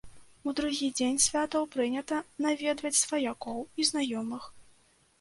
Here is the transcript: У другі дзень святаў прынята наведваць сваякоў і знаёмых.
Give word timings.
У 0.51 0.53
другі 0.59 0.87
дзень 0.99 1.19
святаў 1.25 1.69
прынята 1.77 2.23
наведваць 2.49 2.95
сваякоў 3.05 3.65
і 3.65 3.81
знаёмых. 3.95 4.53